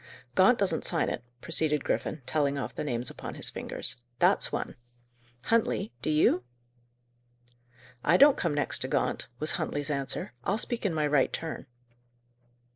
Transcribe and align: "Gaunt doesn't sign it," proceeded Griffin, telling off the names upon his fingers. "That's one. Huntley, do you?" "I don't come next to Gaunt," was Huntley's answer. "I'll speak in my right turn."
"Gaunt 0.33 0.57
doesn't 0.57 0.83
sign 0.83 1.09
it," 1.09 1.23
proceeded 1.41 1.83
Griffin, 1.83 2.23
telling 2.25 2.57
off 2.57 2.73
the 2.73 2.83
names 2.83 3.11
upon 3.11 3.35
his 3.35 3.51
fingers. 3.51 3.97
"That's 4.17 4.51
one. 4.51 4.73
Huntley, 5.43 5.93
do 6.01 6.09
you?" 6.09 6.43
"I 8.03 8.17
don't 8.17 8.35
come 8.35 8.55
next 8.55 8.79
to 8.79 8.87
Gaunt," 8.87 9.27
was 9.37 9.51
Huntley's 9.51 9.91
answer. 9.91 10.33
"I'll 10.43 10.57
speak 10.57 10.87
in 10.87 10.93
my 10.95 11.05
right 11.05 11.31
turn." 11.31 11.67